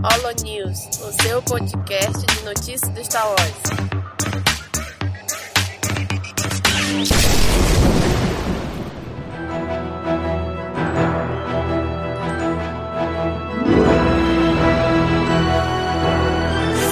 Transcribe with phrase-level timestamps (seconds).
[0.00, 3.52] Holo News, o seu podcast de notícias do Star Wars.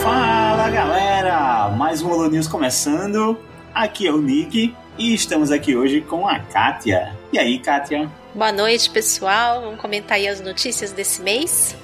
[0.02, 3.38] Fala galera, mais um Holo News começando.
[3.72, 7.16] Aqui é o Nick e estamos aqui hoje com a Kátia.
[7.32, 8.10] E aí, Kátia?
[8.34, 9.60] Boa noite, pessoal.
[9.60, 11.76] Vamos comentar aí as notícias desse mês.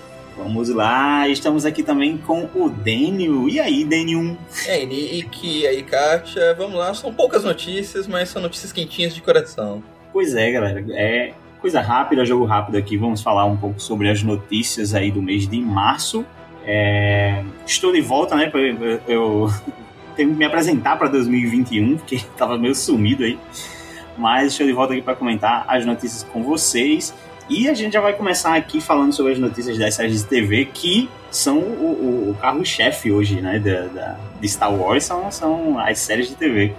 [0.42, 3.48] Vamos lá, estamos aqui também com o Daniel.
[3.48, 4.36] E aí, Daniel?
[4.66, 6.52] E aí, Nick, e aí, Kátia?
[6.54, 9.80] Vamos lá, são poucas notícias, mas são notícias quentinhas de coração.
[10.12, 12.96] Pois é, galera, é coisa rápida, jogo rápido aqui.
[12.96, 16.26] Vamos falar um pouco sobre as notícias aí do mês de março.
[16.66, 17.44] É...
[17.64, 18.50] Estou de volta, né?
[18.52, 19.50] Eu, eu
[20.16, 23.38] tenho que me apresentar para 2021, porque estava meio sumido aí.
[24.18, 27.14] Mas estou de volta aqui para comentar as notícias com vocês.
[27.52, 30.64] E a gente já vai começar aqui falando sobre as notícias das séries de TV
[30.72, 33.58] que são o, o, o carro-chefe hoje, né?
[33.58, 36.74] Da, da, de Star Wars são, são as séries de TV.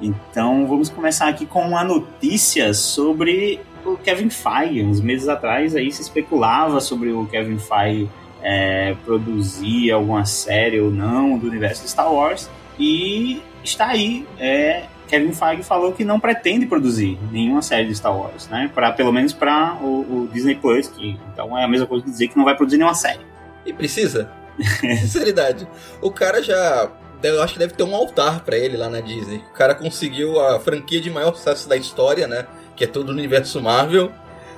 [0.00, 4.82] Então vamos começar aqui com uma notícia sobre o Kevin Feige.
[4.82, 8.08] Uns meses atrás aí se especulava sobre o Kevin Feige
[8.42, 12.48] é, produzir alguma série ou não do universo de Star Wars.
[12.78, 14.26] E está aí.
[14.38, 18.70] É, Kevin Feige falou que não pretende produzir nenhuma série de Star Wars, né?
[18.74, 22.10] Para pelo menos para o, o, Disney Plus, que então é a mesma coisa que
[22.10, 23.20] dizer que não vai produzir nenhuma série.
[23.64, 24.30] E precisa?
[24.80, 25.66] Sinceridade.
[26.00, 26.90] O cara já
[27.22, 29.38] eu acho que deve ter um altar para ele lá na Disney.
[29.50, 32.46] O cara conseguiu a franquia de maior sucesso da história, né?
[32.74, 34.12] Que é todo o universo Marvel.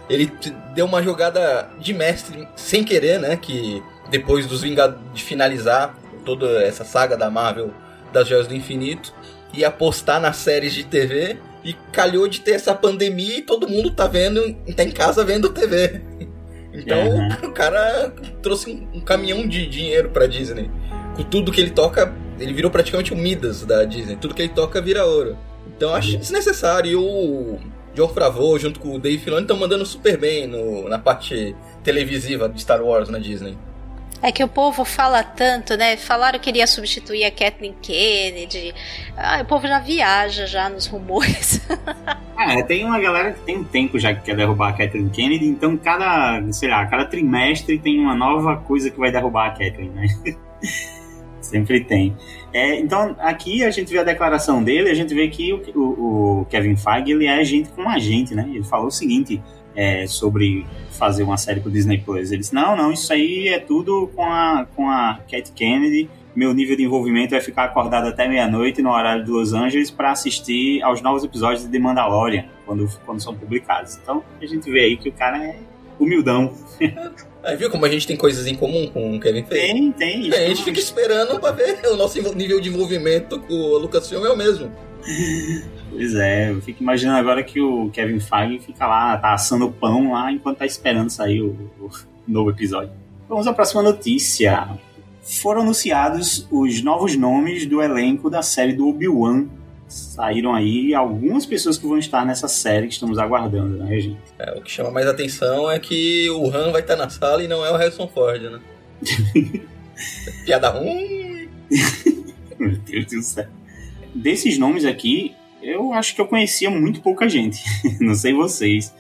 [0.08, 0.30] Ele
[0.74, 3.36] deu uma jogada de mestre sem querer, né?
[3.36, 7.72] Que depois dos Vingadores de finalizar toda essa saga da Marvel
[8.12, 9.14] das Joias do Infinito
[9.52, 13.90] e apostar nas séries de TV e calhou de ter essa pandemia e todo mundo
[13.90, 16.00] tá vendo, tá em casa vendo TV.
[16.70, 17.28] Então uhum.
[17.48, 20.70] o cara trouxe um, um caminhão de dinheiro pra Disney.
[21.16, 24.16] Com tudo que ele toca, ele virou praticamente o Midas da Disney.
[24.16, 25.36] Tudo que ele toca vira ouro.
[25.66, 26.18] Então eu acho uhum.
[26.18, 26.90] desnecessário.
[26.90, 27.58] E o
[27.94, 32.48] John Favreau junto com o Dave Filoni estão mandando super bem no, na parte televisiva
[32.48, 33.56] de Star Wars na Disney.
[34.20, 35.96] É que o povo fala tanto, né?
[35.96, 38.74] Falaram que iria substituir a Kathleen Kennedy.
[39.17, 41.61] Ah, o povo já viaja já nos rumores.
[42.36, 45.46] é, tem uma galera que tem um tempo já que quer derrubar a Kathleen Kennedy,
[45.46, 49.90] então cada, sei lá, cada trimestre tem uma nova coisa que vai derrubar a Kathleen,
[49.90, 50.06] né?
[51.40, 52.17] Sempre tem.
[52.52, 56.40] É, então, aqui a gente vê a declaração dele, a gente vê que o, o,
[56.40, 58.45] o Kevin Feige, ele é gente como a gente, né?
[58.52, 59.40] Ele falou o seguinte
[59.78, 62.33] é, sobre fazer uma série pro Disney Plus.
[62.33, 66.11] Ele disse, não, não, isso aí é tudo com a, com a Cat Kennedy.
[66.34, 70.11] Meu nível de envolvimento é ficar acordado até meia-noite no horário de Los Angeles para
[70.11, 73.96] assistir aos novos episódios de The Mandalorian, quando, quando são publicados.
[74.02, 75.61] Então, a gente vê aí que o cara é
[75.98, 76.52] humildão.
[77.44, 79.72] Aí viu como a gente tem coisas em comum com o Kevin Feige?
[79.72, 80.33] Tem, tem.
[80.33, 84.24] É, a gente fica esperando pra ver o nosso nível de envolvimento com o Lucasfilm
[84.24, 84.72] é o mesmo.
[85.91, 90.13] Pois é, eu fico imaginando agora que o Kevin Feige fica lá, tá assando pão
[90.13, 91.91] lá enquanto tá esperando sair o, o
[92.27, 92.92] novo episódio.
[93.29, 94.68] Vamos à próxima notícia.
[95.23, 99.47] Foram anunciados os novos nomes do elenco da série do Obi-Wan.
[99.86, 104.18] Saíram aí algumas pessoas que vão estar nessa série que estamos aguardando, né, gente?
[104.39, 107.48] É, o que chama mais atenção é que o Han vai estar na sala e
[107.48, 108.61] não é o Harrison Ford, né?
[110.45, 111.48] Piada ruim!
[112.58, 113.47] Meu Deus do céu.
[114.14, 117.63] Desses nomes aqui, eu acho que eu conhecia muito pouca gente.
[118.01, 118.95] Não sei vocês.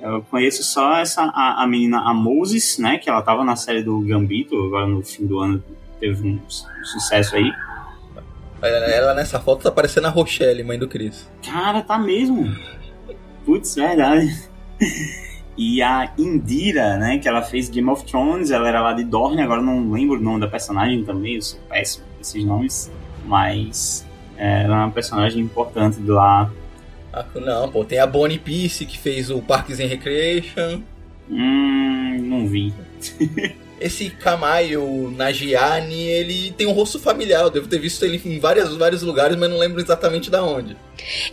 [0.00, 2.98] Eu conheço só essa a, a, menina, a Moses, né?
[2.98, 5.62] Que ela tava na série do Gambito, agora no fim do ano
[5.98, 7.52] teve um, um sucesso aí.
[8.62, 11.28] Ela nessa foto tá parecendo a Rochelle, mãe do Chris.
[11.44, 12.56] Cara, tá mesmo.
[13.44, 14.48] Putz, verdade.
[15.56, 17.18] E a Indira, né?
[17.18, 20.22] Que ela fez Game of Thrones, ela era lá de Dorne, agora não lembro o
[20.22, 22.92] nome da personagem também, eu sou péssimo com esses nomes.
[23.24, 24.06] Mas
[24.38, 26.50] ela é uma personagem importante de lá.
[27.12, 30.82] Ah, não, pô, tem a Bonnie Peace que fez o Parks and Recreation.
[31.28, 32.72] Hum, não vi.
[33.80, 37.42] Esse Kamayo Nagiani, ele tem um rosto familiar.
[37.42, 40.76] Eu devo ter visto ele em vários, vários lugares, mas não lembro exatamente da onde.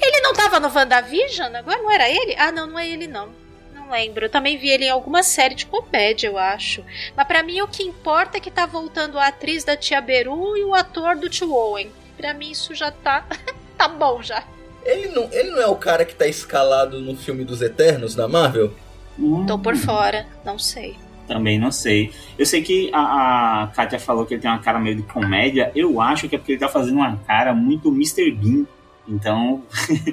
[0.02, 1.56] Ele não tava no WandaVision?
[1.56, 2.36] Agora não era ele?
[2.38, 3.30] Ah, não, não é ele não.
[3.74, 4.26] Não lembro.
[4.26, 6.84] Eu também vi ele em alguma série de comédia, eu acho.
[7.16, 10.56] Mas para mim o que importa é que tá voltando a atriz da Tia Beru
[10.56, 11.92] e o ator do Tio Owen.
[12.18, 13.26] Pra mim isso já tá.
[13.78, 14.44] tá bom já.
[14.84, 18.28] Ele não, ele não é o cara que tá escalado no filme dos Eternos da
[18.28, 18.72] Marvel?
[19.18, 19.46] Hum.
[19.46, 20.96] Tô por fora, não sei.
[21.28, 22.12] Também não sei.
[22.38, 25.72] Eu sei que a, a Katia falou que ele tem uma cara meio de comédia.
[25.76, 28.32] Eu acho que é porque ele tá fazendo uma cara muito Mr.
[28.32, 28.66] Bean.
[29.08, 29.64] Então.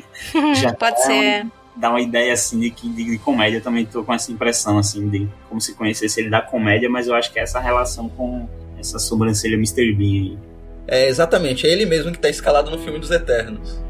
[0.56, 1.46] já Pode tá ser.
[1.76, 4.78] dá uma ideia assim de que de, de comédia eu também tô com essa impressão
[4.78, 8.08] assim de como se conhecesse ele da comédia, mas eu acho que é essa relação
[8.08, 9.92] com essa sobrancelha Mr.
[9.92, 10.38] Bean aí.
[10.86, 13.82] É exatamente, é ele mesmo que tá escalado no filme dos Eternos.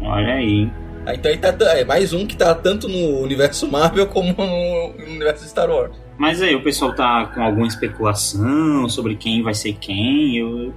[0.00, 0.70] Olha aí.
[1.06, 4.86] Ah, Então ele tá, é mais um que tá tanto no universo Marvel como no
[5.04, 5.96] universo de Star Wars.
[6.18, 10.36] Mas aí, o pessoal tá com alguma especulação sobre quem vai ser quem?
[10.36, 10.74] Eu, eu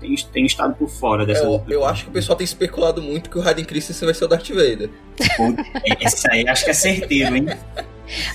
[0.00, 1.42] tenho, tenho estado por fora dessa.
[1.42, 4.24] Eu, eu acho que o pessoal tem especulado muito que o Hayden Christensen vai ser
[4.24, 4.88] o Darth Vader.
[6.00, 7.46] Essa aí acho que é certeiro, hein?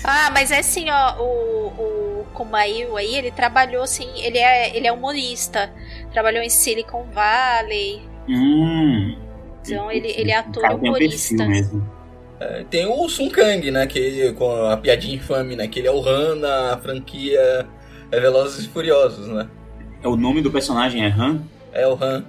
[0.04, 4.86] Ah, mas é assim, ó, o, o Kumail aí, ele trabalhou assim, ele é, ele
[4.86, 5.72] é humorista.
[6.12, 8.02] Trabalhou em Silicon Valley.
[8.28, 9.16] Hum.
[9.62, 11.44] Então ele, ele é ator um humorista.
[12.40, 13.86] É, tem o Sun Kang, né?
[13.86, 15.66] Que, com a piadinha infame, né?
[15.68, 17.66] Que ele é o Han na franquia
[18.10, 19.48] é Velozes e Furiosos, né?
[20.02, 21.40] É O nome do personagem é Han?
[21.72, 22.24] É o Han.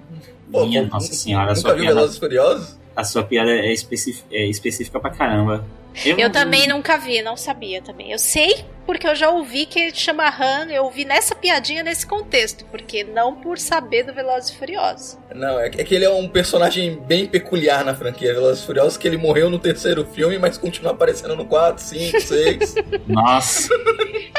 [0.48, 2.78] Minha pô, nossa senhora, a nunca sua, viu piada, Velozes e Furiosos?
[2.96, 5.66] a sua piada é, especi- é específica pra caramba.
[6.03, 8.12] Eu não- também nunca vi, não sabia também.
[8.12, 12.06] Eu sei porque eu já ouvi que ele chama Han, eu ouvi nessa piadinha nesse
[12.06, 15.18] contexto, porque não por saber do Velozes e Furiosos.
[15.33, 18.65] Não, é que é que ele é um personagem bem peculiar na franquia Velozes e
[18.65, 22.75] Furiosos, que ele morreu no terceiro filme, mas continua aparecendo no 4, 5, 6.
[23.07, 23.69] Nossa,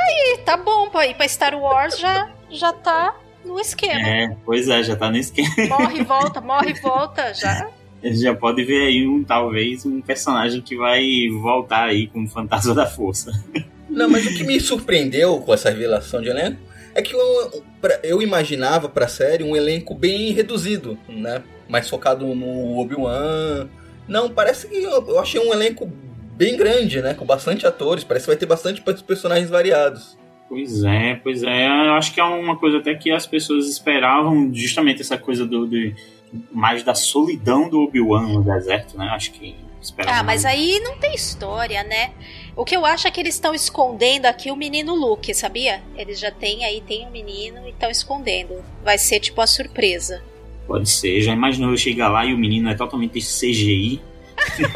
[0.08, 4.00] E tá bom, pra ir pra Star Wars já, já tá no esquema.
[4.08, 5.48] é, pois é, já tá no esquema.
[5.68, 7.68] Morre e volta, morre e volta, já.
[8.02, 11.02] A gente já pode ver aí um, talvez, um personagem que vai
[11.40, 13.32] voltar aí como fantasma da força.
[13.88, 16.58] Não, mas o que me surpreendeu com essa revelação de elenco
[16.94, 17.64] é que eu,
[18.02, 21.42] eu imaginava pra série um elenco bem reduzido, né?
[21.68, 23.68] Mais focado no Obi-Wan.
[24.06, 25.90] Não, parece que eu, eu achei um elenco
[26.36, 27.14] bem grande, né?
[27.14, 28.04] Com bastante atores.
[28.04, 30.16] Parece que vai ter bastante pe- personagens variados.
[30.48, 31.66] Pois é, pois é.
[31.66, 35.66] Eu acho que é uma coisa até que as pessoas esperavam, justamente essa coisa do,
[35.66, 35.94] de-
[36.52, 39.06] mais da solidão do Obi-Wan no deserto, né?
[39.08, 39.54] Acho que.
[40.06, 42.10] Ah, mas aí não tem história, né?
[42.56, 45.80] O que eu acho é que eles estão escondendo aqui o menino Luke, sabia?
[45.96, 48.64] Eles já têm aí, tem um menino e estão escondendo.
[48.82, 50.22] Vai ser tipo a surpresa.
[50.66, 51.20] Pode ser.
[51.20, 54.02] Já imaginou eu chegar lá e o menino é totalmente CGI?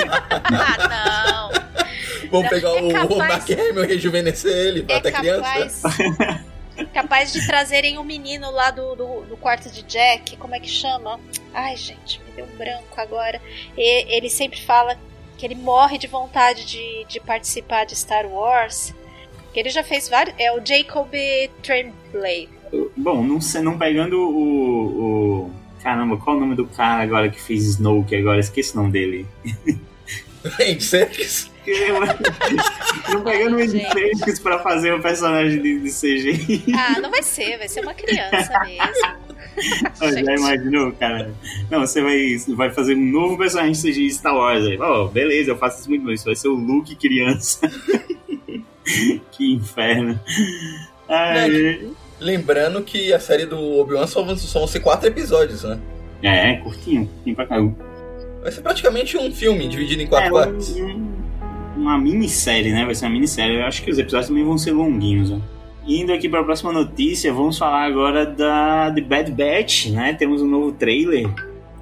[0.52, 2.31] Ah, não!
[2.31, 5.43] Vamos pegar é o, capaz- o Mark Hamill e rejuvenescer ele, É até criança.
[5.43, 5.82] capaz,
[6.94, 10.69] capaz de trazerem o menino lá do, do, do quarto de Jack, como é que
[10.69, 11.19] chama?
[11.55, 13.41] Ai, gente, me deu um branco agora.
[13.76, 14.97] E- ele sempre fala
[15.37, 18.94] que ele morre de vontade de, de participar de Star Wars.
[19.52, 20.35] Que ele já fez vários.
[20.38, 21.11] É o Jacob
[21.62, 22.49] Tremblay.
[22.97, 25.50] Bom, não, sei, não pegando o, o.
[25.82, 28.38] Caramba, qual o nome do cara agora que fez Snoke agora?
[28.38, 29.26] Esqueci o nome dele.
[30.58, 31.50] Gente, Serkis.
[33.08, 33.93] não pegando o Gente.
[33.93, 36.64] Serkis pra fazer um personagem de, de CGI.
[36.75, 39.30] Ah, não vai ser, vai ser uma criança mesmo.
[40.00, 41.32] Já imaginou, cara?
[41.70, 44.79] Não, você vai, vai fazer um novo personagem de Star Wars aí.
[44.81, 46.14] Oh, beleza, eu faço isso muito bem.
[46.14, 47.61] Isso vai ser o Luke criança.
[49.32, 50.19] que inferno.
[51.08, 51.88] Ai,
[52.19, 55.79] Lembrando que a série do Obi-Wan só, vão- ser quatro episódios, né?
[56.23, 57.75] é, curtinho, curtinho pra caramba.
[58.43, 60.70] Vai ser praticamente um filme dividido em quatro É, partes.
[60.76, 61.20] um- um-
[61.76, 62.85] uma minissérie, né?
[62.85, 63.56] Vai ser uma minissérie.
[63.56, 65.41] Eu acho que os episódios também vão ser longuinhos, né?
[65.91, 70.15] Indo aqui para a próxima notícia, vamos falar agora da The Bad Batch, né?
[70.15, 71.29] Temos um novo trailer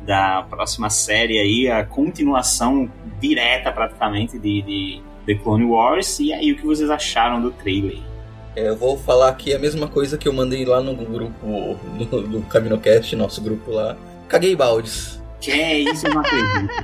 [0.01, 2.91] da próxima série aí, a continuação
[3.21, 6.21] direta praticamente de, de The Clone Wars.
[6.21, 7.99] E aí, o que vocês acharam do trailer?
[8.57, 12.23] É, eu vou falar aqui a mesma coisa que eu mandei lá no grupo do,
[12.23, 13.95] do CaminoCast, nosso grupo lá.
[14.27, 15.23] Caguei baldes.
[15.39, 16.75] Que é isso, eu não acredito.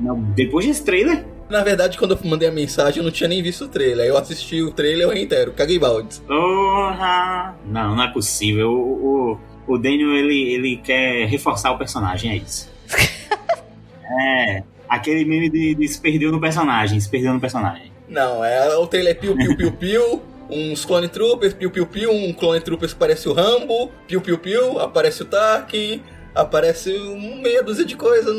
[0.00, 3.42] Não, depois desse trailer, Na verdade, quando eu mandei a mensagem, eu não tinha nem
[3.42, 4.04] visto o trailer.
[4.04, 5.52] Aí eu assisti o trailer inteiro.
[5.52, 6.18] Caguei baldes.
[6.20, 7.54] Porra!
[7.66, 8.70] Não, não é possível.
[8.70, 12.72] O, o, o Daniel, ele, ele quer reforçar o personagem, é isso.
[14.02, 17.92] é, aquele meme de, de se perdeu no personagem, se perdeu no personagem.
[18.08, 20.22] Não, é o trailer é piu, piu, piu, piu.
[20.48, 22.10] Uns clone troopers, piu, piu, piu.
[22.10, 23.90] Um clone troopers que parece o Rambo.
[24.08, 24.80] Piu, piu, piu.
[24.80, 26.02] Aparece o Tarkin.
[26.34, 28.34] Aparece um meia dúzia de coisas.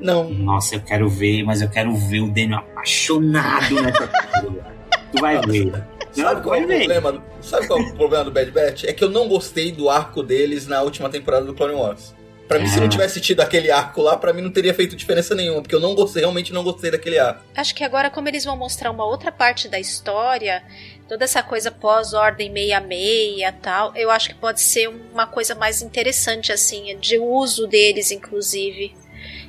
[0.00, 0.30] Não.
[0.30, 4.64] Nossa, eu quero ver, mas eu quero ver o Daniel apaixonado nessa coisa.
[5.12, 5.72] Tu vai ver.
[6.12, 7.24] Sabe Não, qual é o problema?
[7.40, 8.84] Sabe qual é o problema do Bad Batch?
[8.84, 12.14] É que eu não gostei do arco deles na última temporada do Clone Wars.
[12.46, 12.88] Pra mim, se não Ah.
[12.90, 15.94] tivesse tido aquele arco lá, pra mim não teria feito diferença nenhuma, porque eu não
[15.94, 17.42] gostei, realmente não gostei daquele arco.
[17.56, 20.62] Acho que agora, como eles vão mostrar uma outra parte da história,
[21.08, 25.82] toda essa coisa pós-ordem 66 e tal, eu acho que pode ser uma coisa mais
[25.82, 28.94] interessante, assim, de uso deles, inclusive.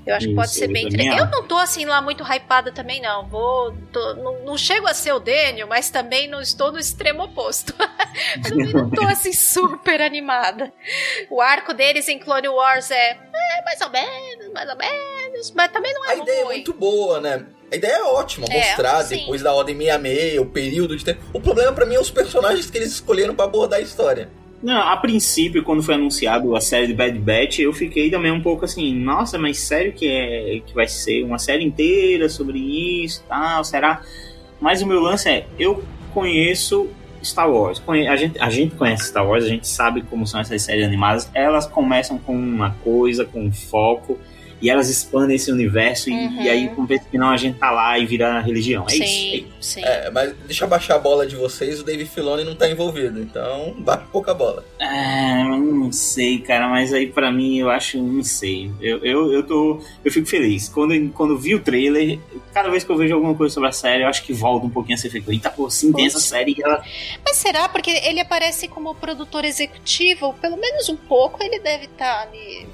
[0.05, 1.17] Eu acho que Isso, pode ser bem interessante.
[1.17, 3.27] Eu não tô, assim, lá muito hypada também, não.
[3.27, 3.75] Vou.
[3.91, 7.74] tô- não, não chego a ser o Daniel, mas também não estou no extremo oposto.
[8.47, 10.71] também não tô, assim, super animada.
[11.27, 15.71] O arco deles em Clone Wars é, é mais ou menos, mais ou menos, mas
[15.71, 17.43] também não é A ideia é muito boa, né?
[17.72, 19.17] A ideia é ótima, É, mostrar sim.
[19.17, 21.19] depois da Ordem 66, o período de tempo.
[21.34, 24.29] O problema pra mim é os personagens que eles escolheram pra abordar a história.
[24.63, 28.41] Não, a princípio, quando foi anunciado a série de Bad Batch, eu fiquei também um
[28.41, 33.22] pouco assim, nossa, mas sério que é que vai ser uma série inteira sobre isso
[33.24, 34.01] e tal, será?
[34.60, 36.88] Mas o meu lance é, eu conheço
[37.24, 40.62] Star Wars, a gente, a gente conhece Star Wars, a gente sabe como são essas
[40.62, 44.17] séries animadas, elas começam com uma coisa, com um foco,
[44.62, 46.41] e elas expandem esse universo, e- Uhum.
[46.43, 48.85] e, aí, com vez que não, a gente tá lá e vira religião.
[48.89, 49.03] É isso.
[49.03, 49.47] é sim, isso.
[49.62, 49.81] sim.
[49.83, 53.19] É, mas deixa eu baixar a bola de vocês, o Dave Filoni não tá envolvido,
[53.19, 54.63] então baixa pouca bola.
[54.79, 58.71] Ah, eu não sei, cara, mas aí pra mim eu acho, não sei.
[58.81, 59.79] Eu, eu, eu tô.
[60.03, 60.69] Eu fico feliz.
[60.69, 62.19] Quando, quando vi o trailer,
[62.53, 64.69] cada vez que eu vejo alguma coisa sobre a série, eu acho que volta um
[64.69, 65.31] pouquinho a ser feito.
[65.31, 66.83] Eita, pô, sim, tem essa série e ela.
[67.24, 67.67] Mas será?
[67.69, 72.67] Porque ele aparece como produtor executivo, pelo menos um pouco ele deve estar ali.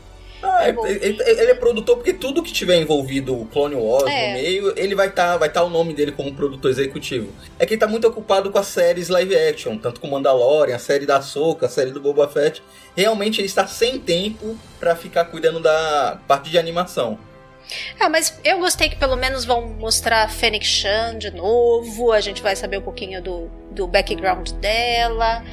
[0.44, 0.86] Ah, É bom.
[0.88, 4.28] ele, ele- é produtor porque tudo que tiver envolvido o Clone Wars É.
[4.28, 7.32] no meio, ele vai estar vai tá o nome dele como produtor executivo.
[7.60, 10.80] É que ele tá muito ocupado com as séries live action, tanto com Mandalorian, a
[10.80, 12.62] série da Soca, a série do Boba Fett.
[12.96, 17.18] Realmente ele está sem tempo pra ficar cuidando da parte de animação.
[18.00, 22.12] Ah, mas eu gostei que pelo menos vão mostrar a Fennec Shan de novo.
[22.12, 25.44] A gente vai saber um pouquinho do, do background dela.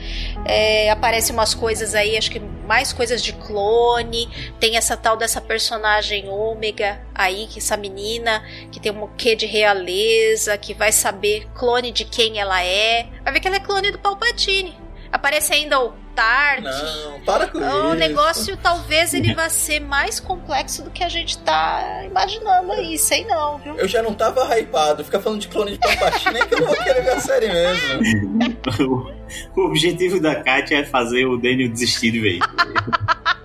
[0.44, 4.28] É, aparecem umas coisas aí, acho que mais coisas de clone.
[4.58, 9.46] Tem essa tal dessa personagem ômega aí, que essa menina que tem um quê de
[9.46, 13.06] realeza, que vai saber clone de quem ela é.
[13.22, 14.87] Vai ver que ela é clone do Palpatine.
[15.10, 16.62] Aparece ainda o Tark.
[16.62, 17.94] Não, para com O isso.
[17.94, 23.24] negócio talvez ele vá ser mais complexo do que a gente tá imaginando aí, sei
[23.24, 23.76] não, viu?
[23.76, 26.66] Eu já não tava hypado, fica falando de clone de Palpatine, é que eu não
[26.66, 29.14] vou querer ver a série mesmo.
[29.56, 32.40] o objetivo da Katia é fazer o Daniel desistir de vez.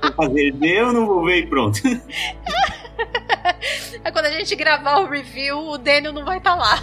[0.02, 1.80] Vou fazer, eu não vou ver e pronto.
[4.04, 6.82] Aí quando a gente gravar o review, o Daniel não vai estar lá.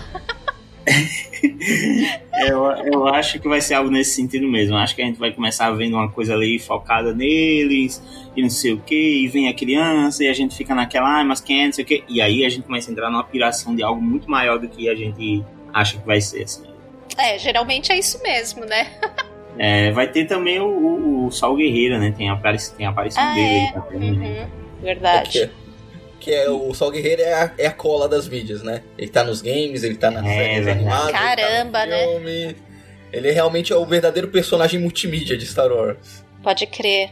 [2.41, 4.77] Eu, eu acho que vai ser algo nesse sentido mesmo.
[4.77, 8.03] Acho que a gente vai começar vendo uma coisa ali focada neles
[8.37, 11.25] e não sei o que, e vem a criança e a gente fica naquela, ah,
[11.25, 12.05] mas quem é, não sei o que.
[12.09, 14.89] E aí a gente começa a entrar numa piração de algo muito maior do que
[14.89, 16.45] a gente acha que vai ser.
[16.45, 16.65] Assim.
[17.19, 18.87] É, geralmente é isso mesmo, né?
[19.59, 22.15] É, vai ter também o, o, o Sol Guerreiro, né?
[22.17, 22.37] Tem a,
[22.77, 23.47] tem a aparição Ah, dele.
[23.47, 23.67] é?
[23.67, 24.43] aí também, né?
[24.45, 25.51] Uhum, verdade.
[26.21, 28.83] Que, é o Sol Guerreiro é a, é a cola das mídias, né?
[28.99, 31.11] Ele tá nos games, ele tá nas É, séries animadas.
[31.13, 32.07] Caramba, ele tá né?
[32.07, 32.57] no filme.
[33.13, 36.25] Ele realmente é o verdadeiro personagem multimídia de Star Wars.
[36.43, 37.11] Pode crer.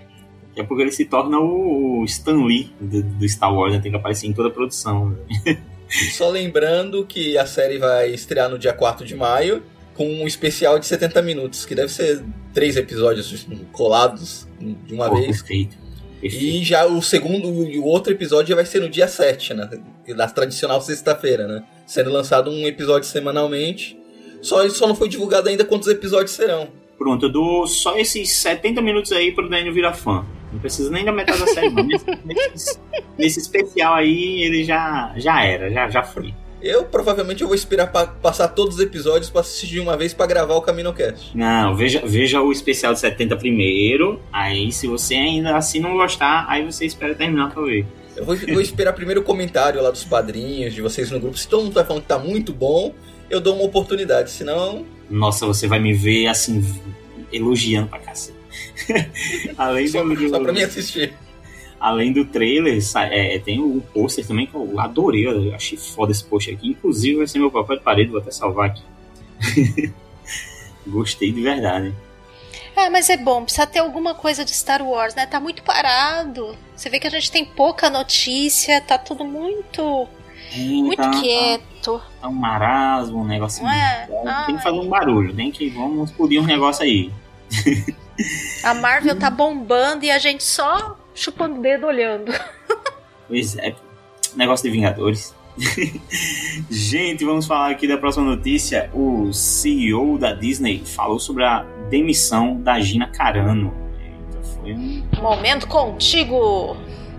[0.57, 3.81] É porque ele se torna o, o Stan Lee do, do Star Wars, né?
[3.81, 5.17] Tem que aparecer em toda a produção.
[5.47, 5.59] né?
[6.13, 9.63] Só lembrando que a série vai estrear no dia 4 de maio
[9.95, 12.23] com um especial de 70 minutos, que deve ser
[12.53, 15.39] três episódios colados de uma Pô, vez.
[15.43, 15.77] Perfeito.
[16.23, 19.69] E já o segundo e o outro episódio já vai ser no dia 7, né?
[20.17, 21.63] Da tradicional sexta-feira, né?
[21.87, 23.97] Sendo lançado um episódio semanalmente.
[24.43, 26.69] Só, só não foi divulgado ainda quantos episódios serão.
[26.97, 30.25] Pronto, eu dou só esses 70 minutos aí pro Daniel virar fã.
[30.53, 31.85] Não precisa nem da metade da série, não.
[31.85, 32.79] Nesse, nesse-
[33.17, 36.35] nesse especial aí, ele já, já era, já, já foi.
[36.61, 40.13] Eu provavelmente eu vou esperar pa- passar todos os episódios pra assistir de uma vez
[40.13, 41.37] pra gravar o CaminoCast.
[41.37, 44.21] Não, veja, veja o especial de 70 primeiro.
[44.33, 47.87] Aí, se você ainda assim não gostar, aí você espera terminar pra ver.
[48.17, 51.39] Eu vou, vou esperar primeiro o comentário lá dos padrinhos, de vocês no grupo.
[51.39, 52.93] Se todo mundo vai falando que tá muito bom,
[53.31, 54.31] eu dou uma oportunidade.
[54.33, 56.65] Senão, Nossa, você vai me ver assim,
[57.33, 58.37] elogiando pra cacete.
[59.57, 61.13] além, só, do, do- só pra mim assistir.
[61.81, 65.27] Além do trailer, sa- é, tem o pôster também que eu adorei.
[65.27, 66.69] Eu achei foda esse pôster aqui.
[66.71, 68.83] Inclusive, vai ser meu papel de parede, vou até salvar aqui.
[70.87, 71.95] Gostei de verdade.
[72.77, 75.27] Ah, mas é bom, precisa ter alguma coisa de Star Wars, né?
[75.27, 76.57] Tá muito parado.
[76.77, 80.07] Você vê que a gente tem pouca notícia, tá tudo muito,
[80.57, 82.01] muito Tá- tá- quieto.
[82.21, 83.67] Tá um marasmo, um negocinho.
[83.67, 84.47] Não é?
[84.47, 85.69] Tem que fazer um barulho, tem que.
[85.71, 87.11] Vamos explodir um negócio aí.
[88.65, 92.33] A Marvel tá bombando e a gente só chupando o dedo olhando.
[93.29, 93.75] Pois é,
[94.35, 95.37] negócio de Vingadores.
[96.71, 98.91] Gente, vamos falar aqui da próxima notícia.
[98.95, 103.75] O CEO da Disney falou sobre a demissão da Gina Carano.
[104.01, 105.07] Eita, foi um.
[105.21, 106.75] Momento contigo!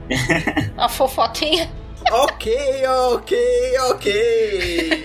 [0.78, 1.70] A fofoquinha.
[2.12, 5.04] ok, ok, ok.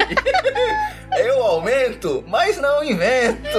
[1.19, 3.59] eu aumento, mas não invento.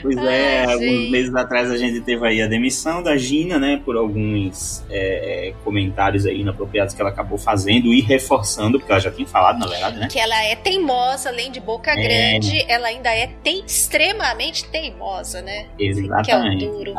[0.00, 3.80] Pois é, Ai, alguns meses atrás a gente teve aí a demissão da Gina, né?
[3.84, 9.00] Por alguns é, é, comentários aí inapropriados que ela acabou fazendo e reforçando, porque ela
[9.00, 10.08] já tinha falado, na verdade, né?
[10.10, 11.96] Que ela é teimosa, além de boca É.
[12.32, 15.66] grande, ela ainda é tem- extremamente teimosa, né?
[15.76, 16.66] Que é o Exatamente.
[16.66, 16.94] duro.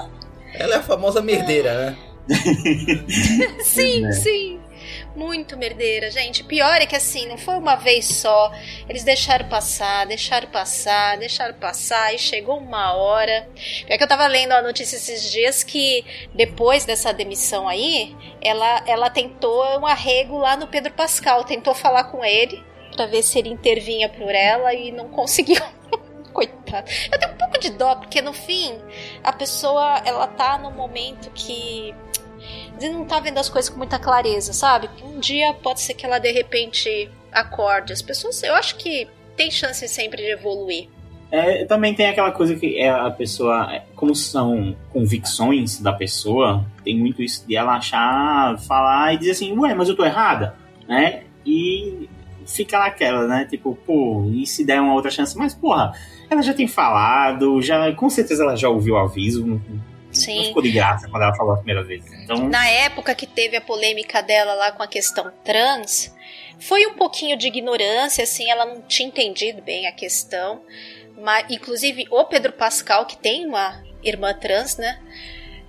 [0.53, 1.97] Ela é a famosa merdeira, né?
[3.63, 4.11] Sim, é.
[4.11, 4.59] sim.
[5.15, 6.43] Muito merdeira, gente.
[6.43, 8.51] Pior é que assim, não foi uma vez só.
[8.89, 13.47] Eles deixaram passar, deixaram passar, deixaram passar e chegou uma hora.
[13.87, 16.03] É que eu tava lendo a notícia esses dias que
[16.33, 22.05] depois dessa demissão aí, ela, ela tentou um arrego lá no Pedro Pascal, tentou falar
[22.05, 22.61] com ele
[22.95, 25.61] para ver se ele intervinha por ela e não conseguiu.
[26.33, 26.91] Coitado.
[27.09, 28.77] Eu tenho um pouco de dó, porque no fim,
[29.23, 31.95] a pessoa, ela tá no momento que
[32.81, 34.89] não tá vendo as coisas com muita clareza, sabe?
[35.03, 37.93] Um dia pode ser que ela de repente acorde.
[37.93, 40.89] As pessoas, eu acho que tem chance sempre de evoluir.
[41.31, 46.63] É, também tem aquela coisa que é a pessoa, é, como são convicções da pessoa,
[46.83, 50.55] tem muito isso de ela achar, falar e dizer assim, ué, mas eu tô errada,
[50.87, 51.23] né?
[51.45, 52.07] E
[52.45, 53.45] fica naquela, né?
[53.45, 55.37] Tipo, pô, e se der uma outra chance?
[55.37, 55.93] Mas, porra,
[56.29, 59.59] ela já tem falado, já com certeza ela já ouviu o aviso,
[60.15, 60.37] Sim.
[60.37, 62.03] Não ficou de graça quando ela falou a primeira vez.
[62.23, 62.47] Então...
[62.47, 66.13] Na época que teve a polêmica dela lá com a questão trans,
[66.59, 70.61] foi um pouquinho de ignorância, assim, ela não tinha entendido bem a questão.
[71.17, 74.99] Mas, inclusive, o Pedro Pascal, que tem uma irmã trans, né?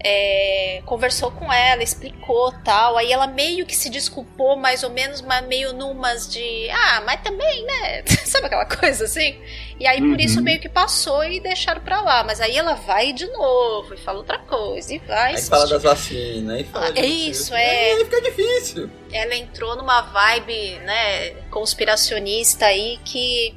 [0.09, 2.97] é, conversou com ela, explicou tal.
[2.97, 6.69] Aí ela meio que se desculpou, mais ou menos, mas meio numas de.
[6.71, 8.03] Ah, mas também, né?
[8.25, 9.37] Sabe aquela coisa assim?
[9.79, 10.17] E aí por uhum.
[10.17, 12.25] isso meio que passou e deixaram pra lá.
[12.25, 15.35] Mas aí ela vai de novo e fala outra coisa e vai.
[15.35, 16.87] Aí fala das vacinas, aí fala.
[16.87, 17.93] Ah, isso, é.
[17.93, 18.91] Aí fica difícil.
[19.13, 23.55] Ela entrou numa vibe, né, conspiracionista aí que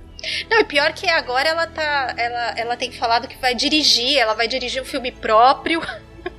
[0.49, 2.13] não, e pior que agora ela tá.
[2.17, 5.81] Ela, ela tem falado que vai dirigir, ela vai dirigir um filme próprio.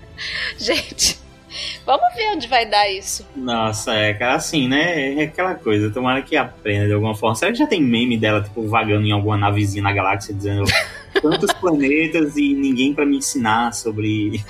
[0.58, 1.18] Gente,
[1.84, 3.26] vamos ver onde vai dar isso.
[3.34, 5.14] Nossa, é assim, né?
[5.14, 5.90] É aquela coisa.
[5.90, 7.34] Tomara que aprenda de alguma forma.
[7.34, 10.64] Será que já tem meme dela, tipo, vagando em alguma navezinha na galáxia dizendo
[11.20, 14.42] tantos planetas e ninguém para me ensinar sobre.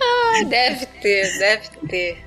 [0.00, 2.24] ah, deve ter, deve ter.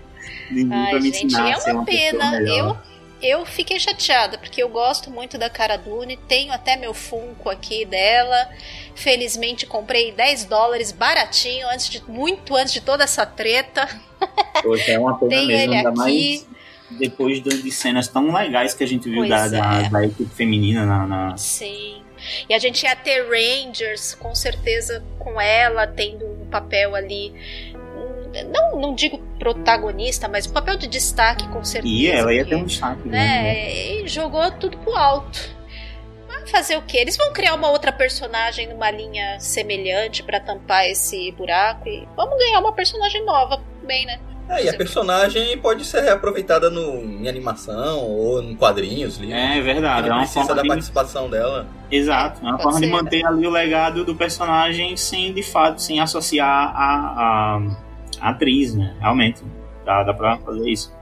[0.52, 2.42] Ninguém Ai, pra me gente, ensinar é uma, uma pena.
[2.42, 2.89] Eu
[3.22, 7.86] eu fiquei chateada, porque eu gosto muito da Cara Dune, tenho até meu Funko aqui
[7.86, 8.50] dela.
[8.96, 13.88] Felizmente comprei 10 dólares baratinho, antes de, muito antes de toda essa treta.
[14.62, 15.98] Poxa, é uma pena tenho mesmo, ainda aqui.
[15.98, 16.48] mais
[16.92, 19.50] depois de cenas tão legais que a gente viu da, é.
[19.50, 21.38] da, da, equipe feminina na, na...
[21.38, 22.02] Sim.
[22.50, 27.34] E a gente ia ter Rangers, com certeza, com ela tendo um papel ali
[28.52, 31.94] não, não digo protagonista, mas um papel de destaque, com certeza.
[31.94, 33.18] E ela ia ter um destaque, né?
[33.18, 34.02] né?
[34.04, 35.58] E jogou tudo pro alto.
[36.28, 36.98] Vai fazer o quê?
[36.98, 42.38] Eles vão criar uma outra personagem numa linha semelhante para tampar esse buraco e vamos
[42.38, 44.20] ganhar uma personagem nova, bem, né?
[44.50, 49.40] É, e a personagem pode ser reaproveitada no, em animação ou em quadrinhos, livros.
[49.40, 50.10] É verdade.
[50.10, 50.68] é uma precisa forma da de...
[50.68, 51.68] participação dela.
[51.92, 52.42] Exato.
[52.42, 53.30] É uma pode forma ser, de manter né?
[53.30, 57.62] ali o legado do personagem sem, de fato, sem associar a, a
[58.20, 58.96] atriz, né?
[59.00, 59.42] Realmente.
[59.86, 60.94] Dá, dá pra fazer isso.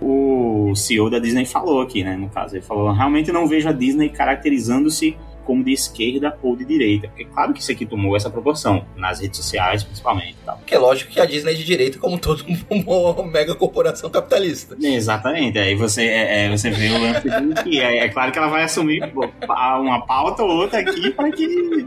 [0.00, 2.16] O CEO da Disney falou aqui, né?
[2.16, 5.16] No caso, ele falou: realmente não vejo a Disney caracterizando-se
[5.46, 7.06] como de esquerda ou de direita.
[7.08, 10.36] Porque claro que isso aqui tomou essa proporção, nas redes sociais principalmente.
[10.44, 10.58] Tal.
[10.58, 14.76] Porque é lógico que a Disney é de direita como toda uma mega corporação capitalista.
[14.82, 15.58] Exatamente.
[15.58, 18.64] Aí você, é, é, você vê o lance que é, é, claro que ela vai
[18.64, 19.00] assumir
[19.48, 21.86] uma pauta ou outra aqui para que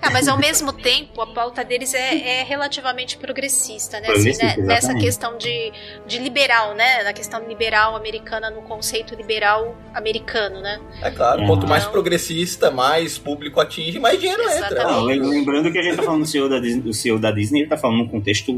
[0.00, 4.08] ah, mas ao mesmo tempo, a pauta deles é, é relativamente progressista, né?
[4.08, 4.56] Assim, né?
[4.58, 5.72] Nessa questão de,
[6.06, 7.02] de liberal, né?
[7.02, 10.80] Na questão liberal americana, no conceito liberal americano, né?
[11.02, 14.72] É claro, quanto mais então- progressista, mais público atinge, mais dinheiro Exatamente.
[14.72, 14.84] entra.
[14.84, 17.60] Não, lembrando que a gente tá falando do CEO da Disney, do CEO da Disney
[17.60, 18.52] ele tá falando num contexto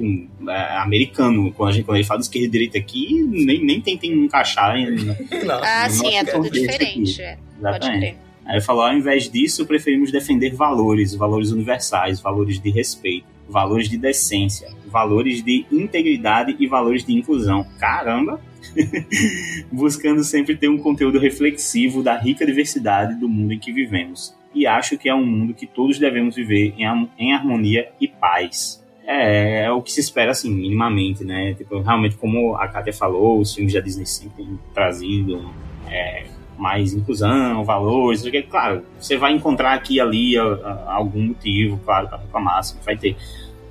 [0.49, 1.53] é, americano.
[1.53, 4.77] Quando a, gente, quando ele fala de esquerda e direita aqui, nem, nem tentem encaixar.
[4.77, 5.17] Né?
[5.45, 7.21] Não, ah, sim, é tudo diferente.
[7.21, 7.37] É.
[7.61, 8.17] Pode crer.
[8.45, 13.97] Aí falou: ao invés disso, preferimos defender valores, valores universais, valores de respeito, valores de
[13.97, 17.67] decência, valores de integridade e valores de inclusão.
[17.79, 18.41] Caramba!
[19.71, 24.35] Buscando sempre ter um conteúdo reflexivo da rica diversidade do mundo em que vivemos.
[24.55, 28.83] E acho que é um mundo que todos devemos viver em, harmonia e paz.
[29.05, 31.55] É, é, o que se espera, assim, minimamente, né?
[31.55, 35.51] Tipo, realmente, como a Kátia falou, os filmes da Disney sempre têm trazido
[35.91, 36.27] é,
[36.63, 41.77] mais inclusão, valores, porque, claro, você vai encontrar aqui e ali a, a, algum motivo,
[41.85, 43.17] claro, para reclamar, assim, vai ter.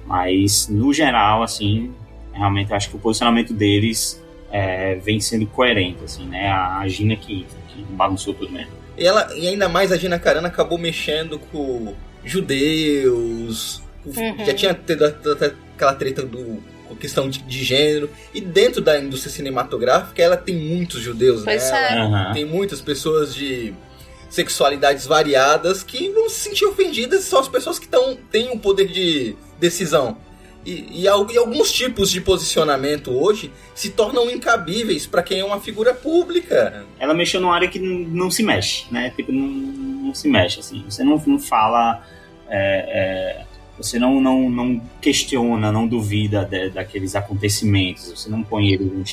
[0.06, 1.94] Mas, no geral, assim,
[2.34, 6.52] realmente acho que o posicionamento deles é, vem sendo coerente, assim, né?
[6.52, 8.74] A Gina que, que bagunçou tudo mesmo.
[8.98, 11.94] E, ela, e ainda mais a Gina Carano acabou mexendo com
[12.26, 14.46] judeus, uhum.
[14.46, 16.62] já tinha tido aquela treta do
[16.96, 18.10] questão de, de, gênero.
[18.34, 21.98] E dentro da indústria cinematográfica, ela tem muitos judeus, pois né?
[21.98, 22.04] É.
[22.04, 22.34] Uhum.
[22.34, 23.74] Tem muitas pessoas de
[24.30, 28.88] sexualidades variadas que vão se sentir ofendidas são as pessoas que tão, têm um poder
[28.88, 30.18] de decisão.
[30.66, 35.60] E, e, e, alguns tipos de posicionamento hoje se tornam incabíveis para quem é uma
[35.60, 36.86] figura pública.
[37.00, 39.12] Ela mexeu numa área que não, não se mexe, né?
[39.16, 40.84] Tipo, não, não, se mexe, assim.
[40.88, 42.06] Você não, não fala.
[42.48, 43.46] É, é,
[43.78, 49.04] você não, não, não questiona, não duvida de, daqueles acontecimentos, você não põe ele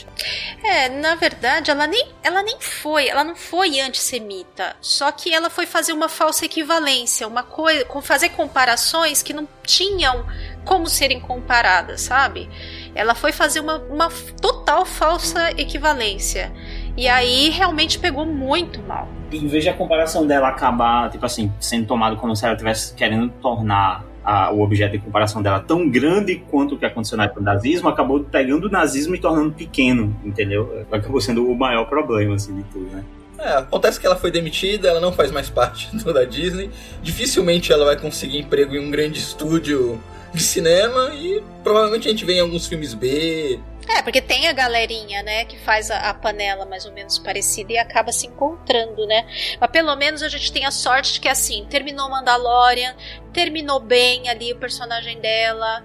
[0.62, 5.48] É, na verdade, ela nem, ela nem foi, ela não foi antissemita, só que ela
[5.48, 10.24] foi fazer uma falsa equivalência, uma coisa, fazer comparações que não tinham
[10.64, 12.48] como serem comparadas, sabe?
[12.94, 14.08] Ela foi fazer uma, uma
[14.40, 16.52] total falsa equivalência.
[16.96, 19.08] E aí realmente pegou muito mal.
[19.32, 22.92] Em vez de a comparação dela acabar, tipo assim, sendo tomada como se ela estivesse
[22.94, 27.24] querendo tornar a, o objeto de comparação dela tão grande quanto o que aconteceu na
[27.24, 30.84] época do nazismo, acabou pegando o nazismo e tornando pequeno, entendeu?
[30.90, 33.04] Acabou sendo o maior problema, assim, de tudo, né?
[33.38, 36.70] É, acontece que ela foi demitida, ela não faz mais parte da Disney.
[37.02, 40.02] Dificilmente ela vai conseguir emprego em um grande estúdio
[40.34, 43.58] de cinema e provavelmente a gente vê em alguns filmes B.
[43.88, 47.72] É, porque tem a galerinha, né, que faz a, a, panela mais ou menos parecida
[47.72, 49.26] e acaba se encontrando, né?
[49.58, 52.94] Mas pelo menos a gente tem a sorte de que, assim, terminou Mandalorian,
[53.32, 55.82] terminou bem ali o personagem dela.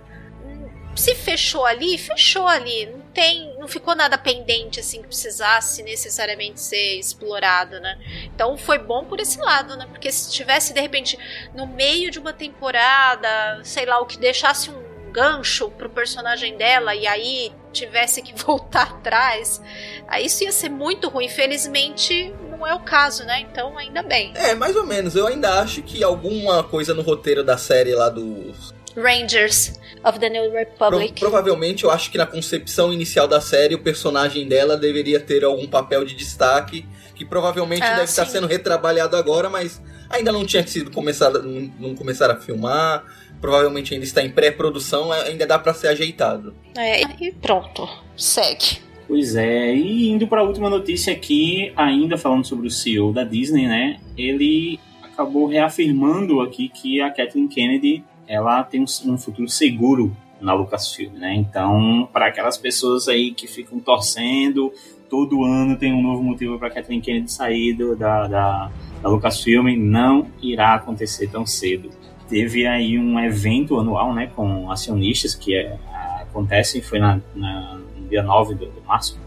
[0.96, 2.88] Se fechou ali, fechou ali.
[2.88, 7.98] Não tem, não ficou nada pendente assim que precisasse necessariamente ser explorado, né?
[8.26, 9.88] Então foi bom por esse lado, né?
[9.90, 11.18] Porque se tivesse de repente
[11.56, 16.94] no meio de uma temporada, sei lá, o que deixasse um gancho pro personagem dela
[16.94, 19.62] e aí tivesse que voltar atrás,
[20.10, 21.26] aí isso ia ser muito ruim.
[21.26, 23.40] Infelizmente, não é o caso, né?
[23.40, 24.34] Então, ainda bem.
[24.36, 25.16] É, mais ou menos.
[25.16, 28.74] Eu ainda acho que alguma coisa no roteiro da série lá dos.
[28.96, 31.14] Rangers of the New Republic.
[31.20, 35.44] Pro provavelmente, eu acho que na concepção inicial da série, o personagem dela deveria ter
[35.44, 38.22] algum papel de destaque, que provavelmente ah, deve sim.
[38.22, 43.04] estar sendo retrabalhado agora, mas ainda não tinha sido começado, não, não começaram a filmar
[43.44, 46.56] provavelmente ainda está em pré-produção, ainda dá para ser ajeitado.
[46.78, 48.78] É, e pronto, segue.
[49.06, 53.26] Pois é, e indo para a última notícia aqui, ainda falando sobre o CEO da
[53.26, 54.00] Disney, né?
[54.18, 61.14] Ele acabou reafirmando aqui que a Kathleen Kennedy ela tem um, futuro seguro na Lucasfilm,
[61.14, 61.34] né?
[61.36, 64.74] Então, para aquelas pessoas aí que ficam torcendo,
[65.10, 69.78] todo ano tem um novo motivo para Kathleen Kennedy sair do, da, da, da Lucasfilm,
[69.78, 71.90] não irá acontecer tão cedo
[72.34, 75.78] teve aí um evento anual, né, com acionistas que é,
[76.22, 79.20] acontece, foi na, na, no dia 9 de, de, março.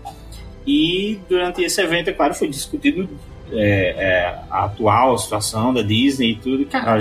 [0.66, 3.08] E durante esse evento, é claro, foi discutido
[3.52, 6.66] é, é, a atual situação da Disney e tudo.
[6.66, 6.98] Cara,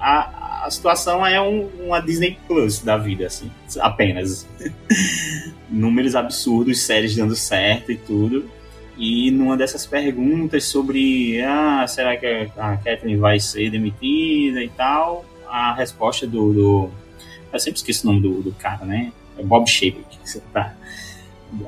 [0.00, 3.48] a, a situação é um, uma Disney Plus da vida, assim,
[3.78, 4.46] apenas.
[5.70, 8.50] Números absurdos, séries dando certo e tudo.
[8.98, 12.26] E numa dessas perguntas sobre ah, será que
[12.56, 16.90] a Kathleen vai ser demitida e tal, a resposta do, do,
[17.52, 19.12] Eu sempre esqueço o nome do, do cara, né?
[19.38, 20.02] É Bob Shaper.
[20.52, 20.74] Tá.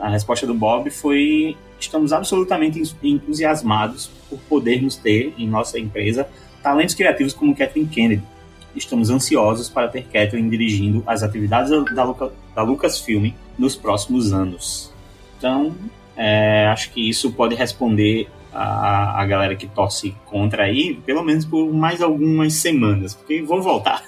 [0.01, 6.29] A resposta do Bob foi: estamos absolutamente entusiasmados por podermos ter em nossa empresa
[6.63, 8.38] talentos criativos como Kathleen Kennedy.
[8.75, 14.93] Estamos ansiosos para ter Kathleen dirigindo as atividades da, Luca, da Lucasfilm nos próximos anos.
[15.37, 15.75] Então,
[16.17, 21.45] é, acho que isso pode responder a, a galera que torce contra aí, pelo menos
[21.45, 24.03] por mais algumas semanas, porque vão voltar.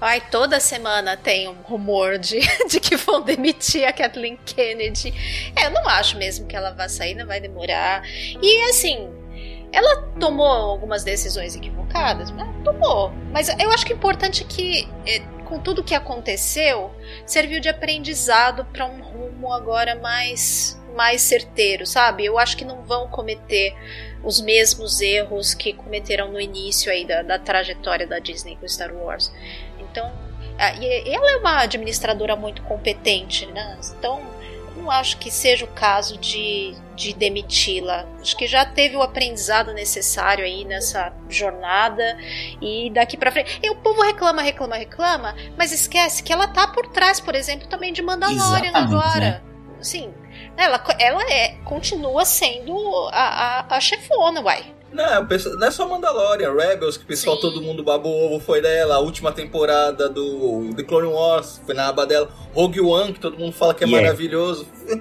[0.00, 5.14] Ai, toda semana tem um rumor de, de que vão demitir a Kathleen Kennedy.
[5.56, 8.02] É, eu não acho mesmo que ela vai sair, não vai demorar.
[8.42, 9.08] E assim,
[9.74, 12.52] ela tomou algumas decisões equivocadas, né?
[12.64, 13.12] tomou.
[13.32, 16.90] Mas eu acho que o importante é que, é, com tudo que aconteceu,
[17.26, 22.24] serviu de aprendizado para um rumo agora mais mais certeiro, sabe?
[22.24, 23.74] Eu acho que não vão cometer
[24.22, 28.94] os mesmos erros que cometeram no início aí da, da trajetória da Disney com Star
[28.94, 29.32] Wars.
[29.80, 30.12] Então,
[30.56, 33.76] ela é uma administradora muito competente, né?
[33.98, 34.22] Então,
[34.84, 38.06] não acho que seja o caso de, de demiti-la.
[38.20, 42.18] Acho que já teve o aprendizado necessário aí nessa jornada
[42.60, 43.58] e daqui para frente.
[43.62, 47.66] E o povo reclama, reclama, reclama, mas esquece que ela tá por trás, por exemplo,
[47.66, 49.30] também de Mandalorian Exatamente, agora.
[49.30, 49.40] Né?
[49.80, 50.12] Sim,
[50.56, 54.74] ela, ela é, continua sendo a, a, a chefona, uai.
[54.94, 55.26] Não,
[55.58, 57.42] não é só Mandalorian, Rebels, que o pessoal, Sim.
[57.42, 58.94] todo mundo babou ovo, foi dela.
[58.94, 62.28] A última temporada do The Clone Wars, foi na aba dela.
[62.54, 64.06] Rogue One, que todo mundo fala que é yeah.
[64.06, 64.68] maravilhoso.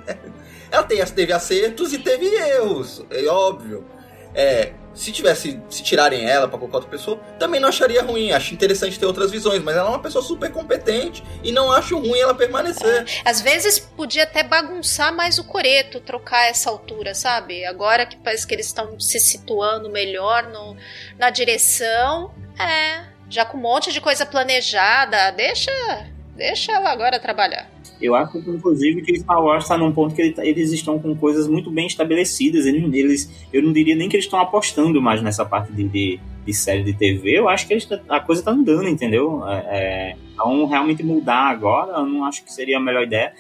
[0.72, 3.86] Ela teve acertos e teve erros, é óbvio.
[4.34, 8.32] É, se tivesse, se tirarem ela para qualquer outra pessoa, também não acharia ruim.
[8.32, 11.98] Acho interessante ter outras visões, mas ela é uma pessoa super competente e não acho
[11.98, 12.86] ruim ela permanecer.
[12.86, 17.66] É, às vezes podia até bagunçar mais o coreto, trocar essa altura, sabe?
[17.66, 20.78] Agora que parece que eles estão se situando melhor no,
[21.18, 27.70] na direção, é, já com um monte de coisa planejada, deixa Deixa ela agora trabalhar.
[28.02, 31.48] Eu acho, inclusive, que Star Wars está num ponto que tá, eles estão com coisas
[31.48, 32.66] muito bem estabelecidas.
[32.66, 36.54] Eles, eu não diria nem que eles estão apostando mais nessa parte de, de, de,
[36.54, 37.40] série de TV.
[37.40, 39.48] Eu acho que eles, a coisa está andando, entendeu?
[39.48, 43.32] É, é, então, realmente mudar agora, eu não acho que seria a melhor ideia.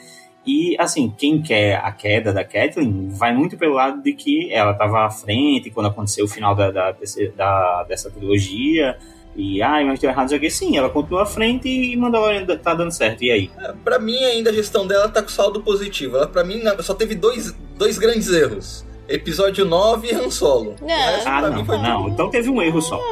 [0.45, 4.71] E, assim, quem quer a queda da Kathleen vai muito pelo lado de que ela
[4.71, 6.95] estava à frente quando aconteceu o final da, da,
[7.35, 8.97] da dessa trilogia.
[9.35, 10.49] E, ai, mas deu errado isso aqui.
[10.49, 13.23] Sim, ela continua à frente e Mandalorian tá dando certo.
[13.23, 13.51] E aí?
[13.59, 16.17] É, pra mim, ainda a gestão dela tá com saldo positivo.
[16.17, 18.85] Ela, pra mim, só teve dois, dois grandes erros.
[19.07, 20.75] Episódio 9 e Han Solo.
[20.81, 21.25] Não.
[21.25, 22.09] Ah, não, não.
[22.09, 22.99] Então teve um erro só.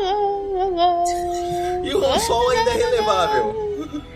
[1.83, 3.71] E o Han Solo ainda é relevável.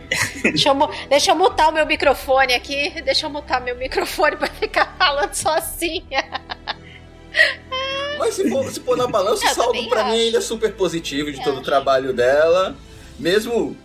[0.43, 3.01] Deixa eu, deixa eu mutar o meu microfone aqui.
[3.01, 6.23] Deixa eu mutar meu microfone pra ficar falando sozinha.
[8.17, 10.11] Mas se for, se for na balança, o saldo pra acho.
[10.11, 12.75] mim ainda é super positivo de todo o trabalho dela.
[13.19, 13.75] Mesmo.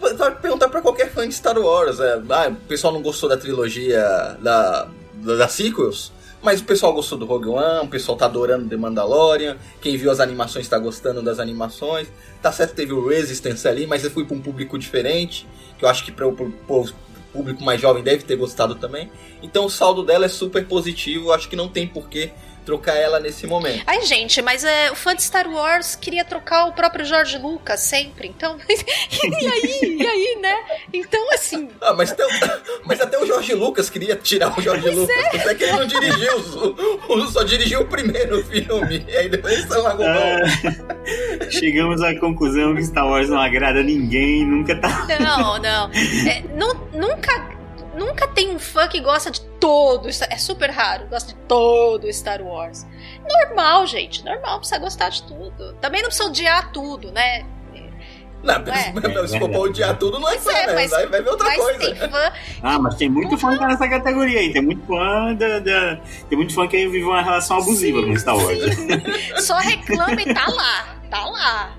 [0.00, 2.00] Pode perguntar pra qualquer fã de Star Wars.
[2.00, 6.12] É, ah, o pessoal não gostou da trilogia da, da sequels.
[6.40, 10.08] Mas o pessoal gostou do Rogue One, o pessoal tá adorando The Mandalorian, quem viu
[10.08, 12.06] as animações tá gostando das animações.
[12.40, 15.88] Tá certo, teve o Resistance ali, mas eu fui pra um público diferente, que eu
[15.88, 16.32] acho que para o
[17.32, 19.10] público mais jovem deve ter gostado também.
[19.42, 22.30] Então o saldo dela é super positivo, acho que não tem porquê
[22.68, 23.82] trocar ela nesse momento.
[23.86, 27.80] Ai, gente, mas é, o fã de Star Wars queria trocar o próprio George Lucas
[27.80, 28.58] sempre, então.
[28.68, 29.96] e aí?
[29.98, 30.54] E aí, né?
[30.92, 31.70] Então, assim.
[31.80, 32.24] Ah, mas, até,
[32.84, 35.16] mas até o George Lucas queria tirar o George Lucas.
[35.16, 35.36] É.
[35.38, 39.02] Até que ele não dirigiu, o, o, só dirigiu o primeiro filme.
[39.08, 39.96] E aí depois são ah,
[41.48, 45.06] Chegamos à conclusão que Star Wars não agrada ninguém, nunca tá.
[45.18, 45.90] Não, não.
[46.28, 46.42] É,
[46.92, 47.56] nunca
[47.96, 50.08] nunca tem um fã que gosta de todo.
[50.08, 52.86] É super raro, gosta de todo Star Wars.
[53.28, 55.74] Normal, gente, normal, precisa gostar de tudo.
[55.74, 57.44] Também não precisa odiar tudo, né?
[58.42, 59.26] Não, é.
[59.26, 60.74] se for pra odiar tudo, não é fã, é, né?
[60.74, 61.78] Mas, vai, vai ver outra coisa.
[61.78, 62.32] Tem fã...
[62.62, 64.52] Ah, mas tem muito fã que tá nessa categoria aí.
[64.52, 65.96] Tem muito fã da, da,
[66.28, 68.58] Tem muito fã que vive uma relação abusiva sim, com Star Wars.
[69.44, 70.96] Só reclama e tá lá.
[71.10, 71.76] Tá lá.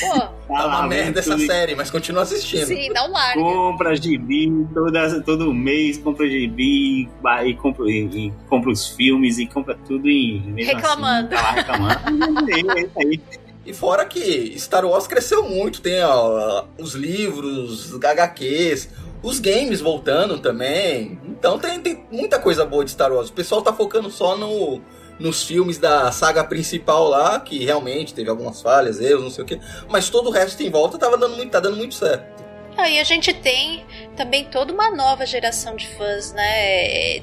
[0.00, 2.66] Pô, tá uma merda essa série, mas continua assistindo.
[2.66, 3.40] Sim, não larga.
[3.40, 7.08] Compra gibi toda, todo mês, compra gibi
[7.44, 11.34] e compra, e, e compra os filmes e compra tudo e reclamando.
[11.34, 12.50] Assim, tá lá reclamando.
[12.50, 13.20] é, é aí.
[13.64, 18.88] E fora que Star Wars cresceu muito, tem ó, os livros, os HQs,
[19.22, 21.18] os games voltando também.
[21.28, 23.28] Então tem, tem muita coisa boa de Star Wars.
[23.28, 24.80] O pessoal tá focando só no,
[25.18, 29.46] nos filmes da saga principal lá, que realmente teve algumas falhas, erros, não sei o
[29.46, 32.38] que, mas todo o resto em volta tava dando muito, tá dando muito certo.
[32.76, 33.84] Aí ah, a gente tem
[34.16, 37.20] também toda uma nova geração de fãs, né?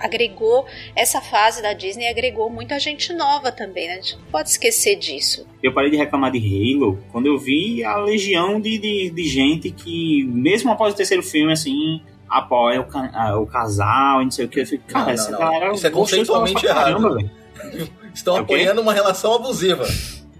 [0.00, 0.66] Agregou
[0.96, 3.94] essa fase da Disney, agregou muita gente nova também, né?
[3.94, 5.46] A gente não pode esquecer disso.
[5.62, 9.70] Eu parei de reclamar de Halo quando eu vi a legião de, de, de gente
[9.70, 14.48] que, mesmo após o terceiro filme, assim, apoia o, o casal e não sei o
[14.48, 14.60] que.
[14.60, 15.72] Eu fico, cara, não, essa não, galera.
[15.72, 17.02] Isso é conceitualmente errado.
[17.02, 17.30] Caramba,
[18.14, 19.86] Estão é apoiando uma relação abusiva.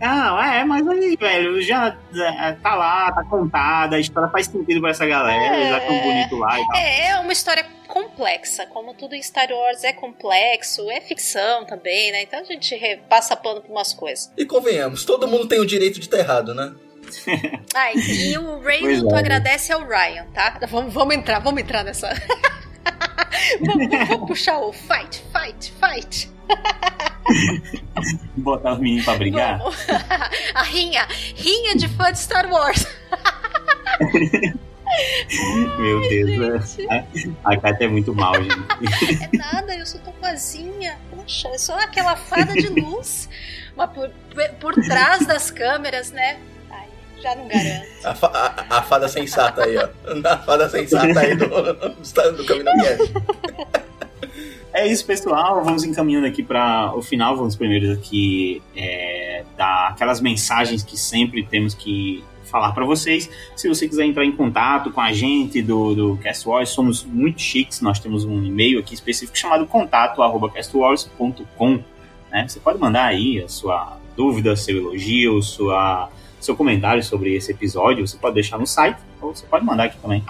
[0.01, 4.81] Não, é, mas aí, velho, já é, tá lá, tá contada, a história faz sentido
[4.81, 6.77] pra essa galera, é, já tão bonito lá e tal.
[6.77, 12.13] É, é uma história complexa, como tudo em Star Wars é complexo, é ficção também,
[12.13, 12.23] né?
[12.23, 12.75] Então a gente
[13.11, 14.33] passa pano por umas coisas.
[14.39, 16.73] E convenhamos, todo mundo tem o direito de estar errado, né?
[17.75, 19.19] Ai, e o Raymond, tu é.
[19.19, 20.59] agradece ao Ryan, tá?
[20.69, 22.09] Vamos, vamos entrar, vamos entrar nessa.
[23.61, 26.31] vamos, vamos puxar o fight, fight, fight.
[28.37, 29.59] Botar os meninos pra brigar?
[29.59, 29.77] Vamos.
[30.55, 32.87] A rinha, rinha de fã de Star Wars.
[35.79, 37.07] Meu Deus, né?
[37.45, 39.25] a, a Kátia é muito mal, gente.
[39.33, 40.99] É nada, eu sou tão boazinha.
[41.11, 43.29] Poxa, eu sou aquela fada de luz.
[43.77, 44.11] Mas por,
[44.61, 46.39] por trás das câmeras, né?
[47.21, 47.87] Já não garanto.
[48.05, 49.89] A, fa a, a, fada sensata aí, ó.
[50.25, 53.13] A fada sensata aí do, do, do Caminho Cast.
[54.73, 55.65] É isso, pessoal.
[55.65, 57.37] Vamos encaminhando aqui para o final.
[57.37, 63.29] Vamos primeiro aqui é, dar aquelas mensagens que sempre temos que falar para vocês.
[63.57, 67.81] Se você quiser entrar em contato com a gente do, do Castwars, somos muito chiques.
[67.81, 71.83] Nós temos um e-mail aqui específico chamado contato@castwars.com.
[72.31, 72.47] Né?
[72.49, 76.09] Você pode mandar aí a sua dúvida, seu elogio, sua
[76.41, 79.99] seu comentário sobre esse episódio, você pode deixar no site, ou você pode mandar aqui
[79.99, 80.25] também,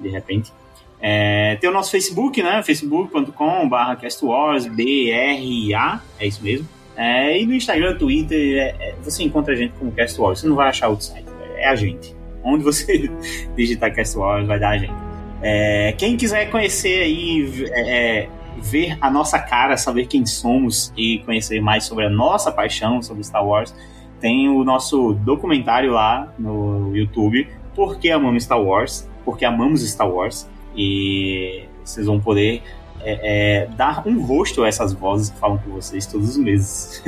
[0.00, 0.52] de repente.
[1.00, 2.62] É, tem o nosso Facebook, né?
[2.62, 6.66] facebook.com.br castwarsBRA, é isso mesmo.
[6.96, 10.40] É, e no Instagram, Twitter, é, é, você encontra a gente como Cast Wars.
[10.40, 12.14] Você não vai achar outro site, é a gente.
[12.42, 13.10] Onde você
[13.56, 14.94] digitar Cast Wars, vai dar a gente.
[15.42, 21.60] É, quem quiser conhecer aí, é, ver a nossa cara, saber quem somos e conhecer
[21.60, 23.74] mais sobre a nossa paixão sobre Star Wars,
[24.20, 29.08] tem o nosso documentário lá no YouTube, Por que Amamos Star Wars?
[29.24, 32.62] porque amamos Star Wars e vocês vão poder
[33.00, 37.02] é, é, dar um rosto a essas vozes que falam com vocês todos os meses.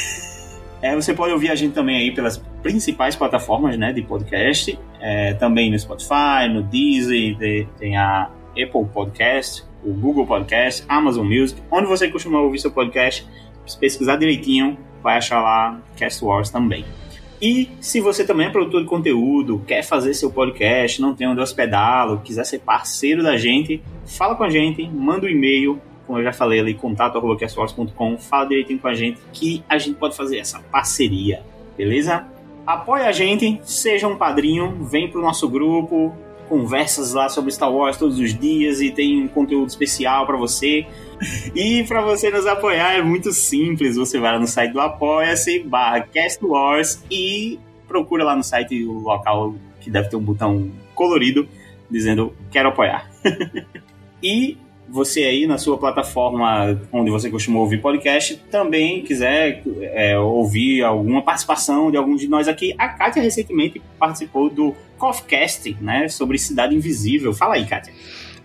[0.80, 5.34] é, você pode ouvir a gente também aí pelas principais plataformas né, de podcast, é,
[5.34, 11.60] também no Spotify, no Deezer, de, tem a Apple Podcast, o Google Podcast, Amazon Music,
[11.70, 13.26] onde você costuma ouvir seu podcast,
[13.66, 16.82] se pesquisar direitinho, vai achar lá Cast Wars também.
[17.40, 21.42] E se você também é produtor de conteúdo, quer fazer seu podcast, não tem onde
[21.42, 26.24] hospedá-lo, quiser ser parceiro da gente, fala com a gente, manda um e-mail, como eu
[26.24, 30.58] já falei ali, contato.castwars.com, fala direitinho com a gente que a gente pode fazer essa
[30.58, 31.42] parceria,
[31.76, 32.26] beleza?
[32.66, 36.16] Apoie a gente, seja um padrinho, vem pro nosso grupo,
[36.48, 40.86] conversas lá sobre Star Wars todos os dias e tem um conteúdo especial para você.
[41.54, 45.60] E para você nos apoiar é muito simples, você vai lá no site do Apoia-se,
[45.60, 50.70] barra Cast Wars e procura lá no site o local que deve ter um botão
[50.94, 51.48] colorido
[51.90, 53.10] dizendo quero apoiar.
[54.22, 54.58] e
[54.94, 61.20] você aí na sua plataforma onde você costuma ouvir podcast, também quiser é, ouvir alguma
[61.20, 66.76] participação de algum de nós aqui, a Kátia recentemente participou do Coffcast, né, sobre Cidade
[66.76, 67.34] Invisível.
[67.34, 67.92] Fala aí, Kátia.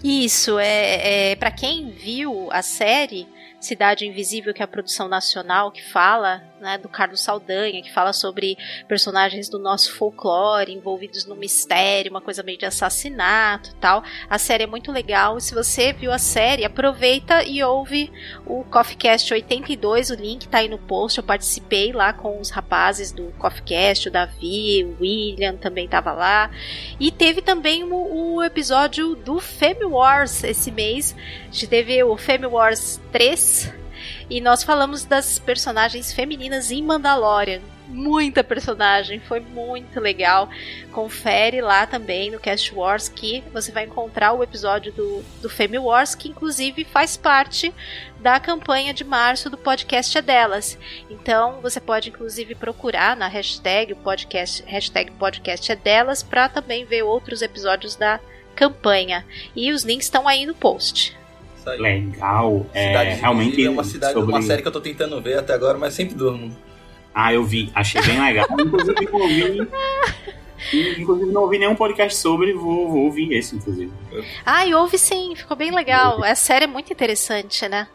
[0.04, 3.28] Isso, é, é para quem viu a série,
[3.60, 8.14] Cidade Invisível, que é a produção nacional que fala, né, do Carlos Saldanha, que fala
[8.14, 14.04] sobre personagens do nosso folclore envolvidos no mistério, uma coisa meio de assassinato tal.
[14.30, 15.38] A série é muito legal.
[15.38, 18.12] E se você viu a série, aproveita e ouve
[18.46, 20.10] o CoffeeCast 82.
[20.10, 21.18] O link tá aí no post.
[21.18, 26.52] Eu participei lá com os rapazes do CoffeeCast, o Davi, o William também tava lá.
[27.00, 31.16] E teve também o, o episódio do Femi Wars esse mês.
[31.42, 33.79] A gente teve o Femi Wars 3
[34.30, 37.62] e nós falamos das personagens femininas em Mandalorian.
[37.88, 40.48] Muita personagem, foi muito legal.
[40.92, 45.80] Confere lá também no Cast Wars que você vai encontrar o episódio do, do Femi
[45.80, 47.74] Wars, que inclusive faz parte
[48.20, 50.78] da campanha de março do podcast é delas.
[51.10, 57.02] Então você pode inclusive procurar na hashtag podcast, hashtag podcast é delas para também ver
[57.02, 58.20] outros episódios da
[58.56, 59.26] campanha.
[59.56, 61.19] E os links estão aí no post.
[61.78, 62.66] Legal.
[62.74, 64.32] É, realmente é uma cidade, sobre...
[64.32, 66.56] uma série que eu tô tentando ver até agora, mas sempre durmo.
[67.14, 68.48] Ah, eu vi, achei bem legal.
[68.60, 69.68] inclusive, não ouvi,
[70.98, 73.92] inclusive, não ouvi nenhum podcast sobre, vou, vou ouvir esse, inclusive.
[74.46, 76.24] Ah, e ouve sim, ficou bem legal.
[76.24, 77.88] A série é muito interessante, né?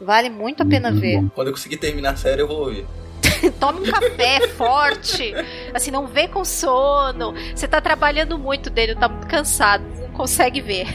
[0.00, 1.20] Vale muito a pena muito ver.
[1.20, 1.28] Bom.
[1.34, 2.86] Quando eu conseguir terminar a série, eu vou ouvir.
[3.60, 5.34] Tome um café forte.
[5.74, 7.34] Assim, não vê com sono.
[7.54, 10.86] Você tá trabalhando muito dele, tá muito cansado consegue ver.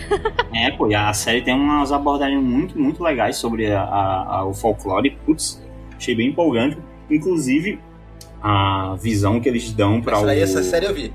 [0.53, 4.45] é, pô, e a série tem umas abordagens muito, muito legais sobre a, a, a,
[4.45, 5.17] o folclore.
[5.25, 5.59] Putz,
[5.97, 6.77] achei bem empolgante.
[7.09, 7.79] Inclusive,
[8.41, 10.25] a visão que eles dão para o.
[10.25, 11.11] Daí, essa série eu vi.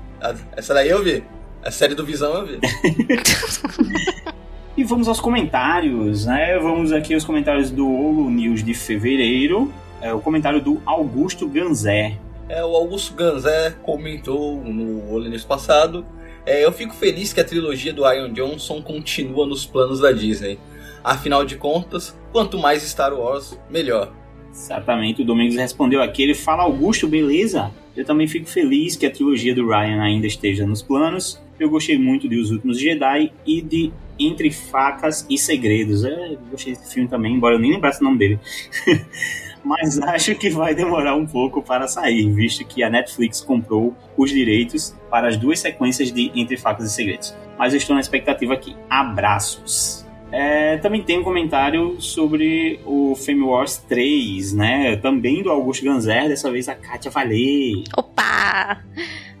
[0.57, 1.23] Essa daí eu vi.
[1.63, 2.59] A série do Visão eu vi.
[4.75, 6.57] e vamos aos comentários, né?
[6.59, 9.71] Vamos aqui aos comentários do Olo News de fevereiro.
[10.01, 12.17] É o comentário do Augusto Ganzé.
[12.49, 16.03] É, o Augusto Ganzé comentou no Olo News passado
[16.45, 20.57] é, eu fico feliz que a trilogia do Ian Johnson continua nos planos da Disney.
[21.03, 24.13] Afinal de contas, quanto mais Star Wars, melhor.
[24.51, 26.23] Exatamente, o Domingos respondeu aqui.
[26.23, 27.71] Ele fala: Augusto, beleza?
[27.95, 31.41] Eu também fico feliz que a trilogia do Ryan ainda esteja nos planos.
[31.59, 36.03] Eu gostei muito de Os Últimos Jedi e de Entre Facas e Segredos.
[36.03, 38.39] É, eu gostei desse filme também, embora eu nem lembrasse o nome dele.
[39.63, 44.31] mas acho que vai demorar um pouco para sair, visto que a Netflix comprou os
[44.31, 47.35] direitos para as duas sequências de Entre Facas e Segredos.
[47.57, 48.75] Mas eu estou na expectativa aqui.
[48.89, 50.10] Abraços!
[50.31, 54.95] É, também tem um comentário sobre o Fame Wars 3, né?
[54.97, 57.83] Também do Augusto Ganzer, dessa vez a Kátia vai ler.
[57.95, 58.81] Opa!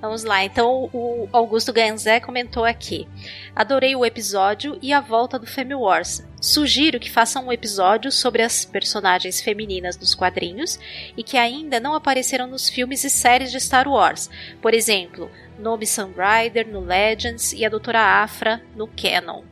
[0.01, 3.07] Vamos lá, então o Augusto Ganzé comentou aqui.
[3.55, 6.25] Adorei o episódio e a volta do Femme Wars.
[6.41, 10.79] Sugiro que façam um episódio sobre as personagens femininas dos quadrinhos
[11.15, 14.27] e que ainda não apareceram nos filmes e séries de Star Wars.
[14.59, 19.43] Por exemplo, Nomi Sunrider no Legends e a Doutora Afra no Canon.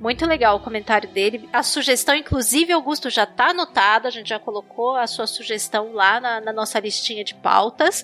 [0.00, 1.46] Muito legal o comentário dele.
[1.52, 4.08] A sugestão, inclusive, Augusto, já está anotada.
[4.08, 8.02] A gente já colocou a sua sugestão lá na, na nossa listinha de pautas.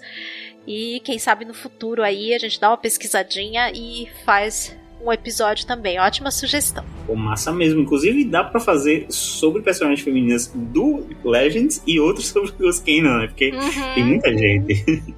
[0.66, 5.66] E quem sabe no futuro aí a gente dá uma pesquisadinha e faz um episódio
[5.66, 5.98] também.
[5.98, 6.84] Ótima sugestão.
[7.06, 7.80] Pô, massa mesmo.
[7.80, 13.26] Inclusive, dá para fazer sobre personagens femininas do Legends e outros sobre os Kanan, né?
[13.28, 13.94] Porque uhum.
[13.94, 15.14] tem muita gente.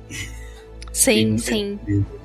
[0.93, 1.79] Sim, muita sim.
[1.89, 2.18] Gente.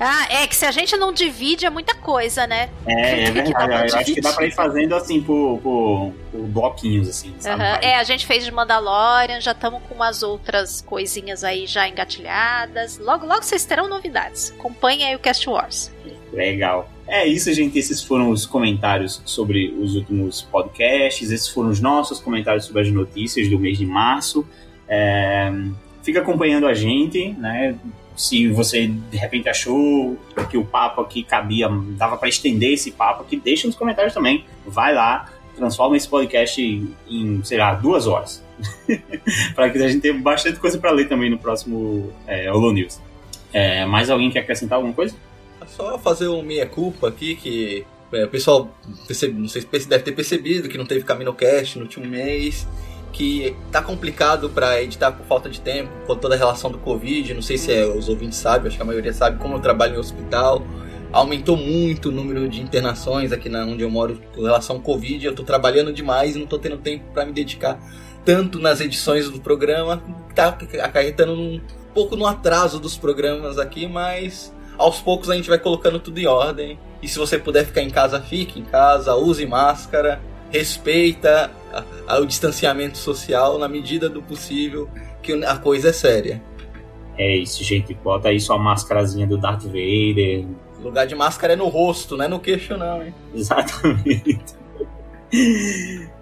[0.00, 2.70] Ah, é que se a gente não divide é muita coisa, né?
[2.86, 3.92] É, é verdade.
[3.92, 7.34] Eu acho que dá pra ir fazendo assim por, por, por bloquinhos, assim.
[7.38, 7.62] Sabe?
[7.62, 7.68] Uhum.
[7.82, 12.98] É, a gente fez de Mandalorian, já estamos com umas outras coisinhas aí já engatilhadas.
[12.98, 14.52] Logo, logo vocês terão novidades.
[14.56, 15.92] Acompanhe aí o Cast Wars.
[16.32, 16.88] Legal.
[17.06, 17.78] É isso, gente.
[17.78, 21.30] Esses foram os comentários sobre os últimos podcasts.
[21.30, 24.46] Esses foram os nossos comentários sobre as notícias do mês de março.
[24.86, 25.50] É...
[26.02, 27.74] Fica acompanhando a gente, né?
[28.18, 30.18] Se você de repente achou
[30.50, 34.44] que o papo aqui cabia, dava para estender esse papo aqui, deixa nos comentários também.
[34.66, 38.44] Vai lá, transforma esse podcast em, sei lá, duas horas.
[39.54, 43.00] para que a gente tenha bastante coisa para ler também no próximo é, Holo News.
[43.52, 45.14] É, mais alguém quer acrescentar alguma coisa?
[45.68, 48.74] Só fazer um meia-culpa aqui, que é, o pessoal,
[49.06, 52.66] percebe, não sei se deve ter percebido que não teve Camino Cast no último mês,
[53.12, 57.34] que tá complicado para editar por falta de tempo, com toda a relação do Covid,
[57.34, 59.96] não sei se é, os ouvintes sabem, acho que a maioria sabe, como eu trabalho
[59.96, 60.62] em hospital,
[61.12, 65.24] aumentou muito o número de internações aqui na onde eu moro com relação ao Covid,
[65.24, 67.80] eu tô trabalhando demais e não tô tendo tempo para me dedicar
[68.24, 70.02] tanto nas edições do programa,
[70.34, 71.60] tá acarretando um
[71.94, 76.26] pouco no atraso dos programas aqui, mas aos poucos a gente vai colocando tudo em
[76.26, 76.78] ordem.
[77.02, 80.20] E se você puder ficar em casa, fique em casa, use máscara,
[80.50, 81.50] respeita
[82.20, 84.88] o distanciamento social na medida do possível,
[85.22, 86.42] que a coisa é séria.
[87.16, 87.92] É isso, gente.
[87.94, 90.46] Bota aí sua máscarazinha do Darth Vader.
[90.78, 93.12] O lugar de máscara é no rosto, não é no queixo, não, hein?
[93.34, 94.54] Exatamente.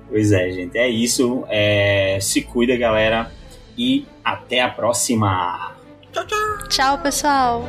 [0.08, 0.78] pois é, gente.
[0.78, 1.44] É isso.
[1.48, 2.18] É...
[2.20, 3.30] Se cuida, galera.
[3.76, 5.76] E até a próxima.
[6.12, 6.68] Tchau, tchau.
[6.68, 7.68] Tchau, pessoal.